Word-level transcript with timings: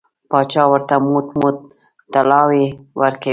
پاچا 0.31 0.63
ورته 0.71 0.95
موټ 1.09 1.27
موټ 1.39 1.55
طلاوې 2.13 2.65
ورکوي. 3.01 3.29